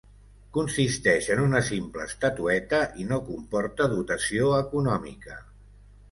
Consisteix 0.57 1.25
en 1.33 1.41
una 1.41 1.59
simple 1.67 2.07
estatueta 2.11 2.79
i 3.03 3.05
no 3.09 3.19
comporta 3.27 3.89
dotació 3.91 4.49
econòmica. 4.61 5.37